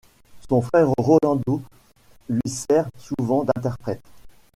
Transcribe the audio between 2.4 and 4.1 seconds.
sert souvent d'interprète.